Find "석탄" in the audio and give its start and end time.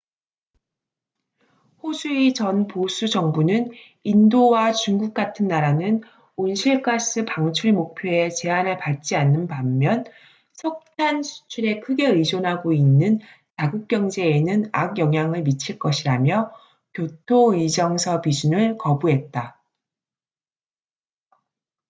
10.53-11.21